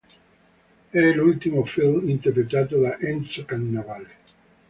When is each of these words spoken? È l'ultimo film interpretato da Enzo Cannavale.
È 0.89 0.99
l'ultimo 1.11 1.63
film 1.63 2.09
interpretato 2.09 2.79
da 2.79 2.97
Enzo 2.99 3.45
Cannavale. 3.45 4.09